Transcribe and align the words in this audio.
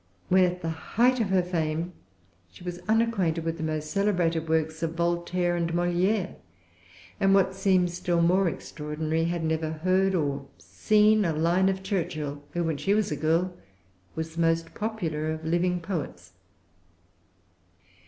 When 0.29 0.43
at 0.45 0.63
the 0.63 0.71
height 0.71 1.19
of 1.19 1.29
her 1.29 1.43
fame, 1.43 1.93
she 2.51 2.63
was 2.63 2.79
unacquainted 2.87 3.43
with 3.43 3.57
the 3.57 3.63
most 3.63 3.91
celebrated 3.91 4.49
works 4.49 4.81
of 4.81 4.95
Voltaire 4.95 5.55
and 5.55 5.71
Molière; 5.73 6.37
and, 7.19 7.35
what 7.35 7.53
seems 7.53 7.93
still 7.93 8.19
more 8.19 8.49
extraordinary, 8.49 9.25
had 9.25 9.43
never 9.43 9.69
heard 9.69 10.15
or 10.15 10.47
seen 10.57 11.23
a 11.23 11.33
line 11.37 11.69
of 11.69 11.83
Churchill, 11.83 12.41
who, 12.53 12.63
when 12.63 12.77
she 12.77 12.95
was 12.95 13.11
a 13.11 13.15
girl, 13.15 13.53
was 14.15 14.33
the 14.33 14.41
most 14.41 14.73
popular 14.73 15.29
of 15.29 15.45
living 15.45 15.79
poets. 15.79 16.31